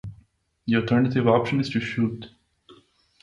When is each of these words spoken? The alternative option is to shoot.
The 0.65 0.77
alternative 0.77 1.27
option 1.27 1.59
is 1.59 1.69
to 1.69 1.79
shoot. 1.79 2.31